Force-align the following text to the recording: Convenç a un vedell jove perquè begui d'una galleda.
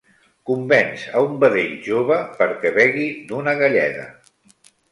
Convenç 0.49 1.03
a 1.19 1.21
un 1.25 1.35
vedell 1.43 1.75
jove 1.89 2.19
perquè 2.41 2.73
begui 2.81 3.07
d'una 3.31 3.57
galleda. 3.63 4.11